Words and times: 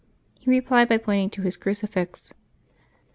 He 0.39 0.49
replied 0.49 0.89
by 0.89 0.97
pointing 0.97 1.29
to 1.29 1.43
his 1.43 1.57
crucifix. 1.57 2.33